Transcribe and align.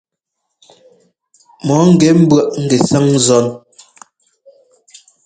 Mɔ 1.65 1.75
ńgɛ 1.89 2.09
ḿbʉ̈ɔʼ 2.21 2.47
ŋgɛsáŋ 2.63 3.05
zɔn. 3.25 3.45